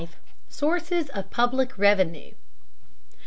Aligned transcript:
SOURCES 0.49 1.09
OF 1.09 1.29
PUBLIC 1.29 1.77
REVENUE. 1.77 2.33